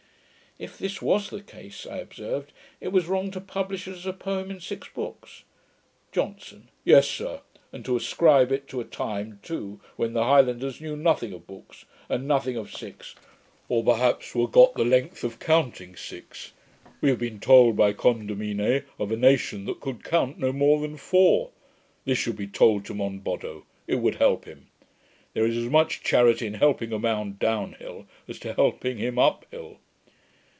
If 0.59 0.77
this 0.77 1.01
was 1.01 1.31
the 1.31 1.41
case, 1.41 1.87
I 1.87 1.97
observed, 1.97 2.53
it 2.79 2.89
was 2.89 3.07
wrong 3.07 3.31
to 3.31 3.41
publish 3.41 3.87
it 3.87 3.93
as 3.95 4.05
a 4.05 4.13
poem 4.13 4.51
in 4.51 4.59
six 4.59 4.87
books. 4.87 5.43
JOHNSON. 6.11 6.67
'Yes, 6.85 7.07
sir; 7.09 7.41
and 7.71 7.83
to 7.83 7.95
ascribe 7.95 8.51
it 8.51 8.67
to 8.67 8.79
a 8.79 8.83
time 8.85 9.39
too 9.41 9.81
when 9.95 10.13
the 10.13 10.23
Highlanders 10.23 10.79
knew 10.79 10.95
nothing 10.95 11.33
of 11.33 11.47
BOOKS, 11.47 11.85
and 12.09 12.27
nothing 12.27 12.57
of 12.57 12.71
SIX; 12.71 13.15
or 13.69 13.83
perhaps 13.83 14.35
were 14.35 14.47
got 14.47 14.75
the 14.75 14.85
length 14.85 15.23
of 15.23 15.39
counting 15.39 15.95
six. 15.95 16.51
We 16.99 17.09
have 17.09 17.17
been 17.19 17.39
told, 17.39 17.75
by 17.75 17.93
Condamine, 17.93 18.83
of 18.99 19.11
a 19.11 19.17
nation 19.17 19.65
that 19.65 19.79
could 19.79 20.03
count 20.03 20.37
no 20.37 20.53
more 20.53 20.79
than 20.81 20.95
four. 20.95 21.49
This 22.05 22.19
should 22.19 22.37
be 22.37 22.45
told 22.45 22.85
to 22.85 22.93
Monboddo; 22.93 23.65
it 23.87 23.95
would 23.95 24.15
help 24.15 24.45
him. 24.45 24.67
There 25.33 25.47
is 25.47 25.57
as 25.57 25.71
much 25.71 26.03
charity 26.03 26.45
in 26.45 26.53
helping 26.53 26.93
a 26.93 26.99
man 26.99 27.37
down 27.39 27.73
hill, 27.73 28.05
as 28.27 28.37
in 28.45 28.53
helping 28.55 28.99
him 28.99 29.17
up 29.17 29.47
hill.' 29.49 29.79